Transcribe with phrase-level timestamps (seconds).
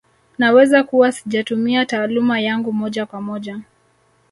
[0.37, 3.59] Naweza kuwa sijatumia taaluma yangu moja kwa moja